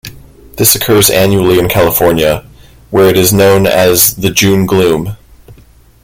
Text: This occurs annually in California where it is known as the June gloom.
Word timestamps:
This 0.57 0.73
occurs 0.73 1.11
annually 1.11 1.59
in 1.59 1.69
California 1.69 2.43
where 2.89 3.07
it 3.07 3.15
is 3.17 3.31
known 3.31 3.67
as 3.67 4.15
the 4.15 4.31
June 4.31 4.65
gloom. 4.65 5.15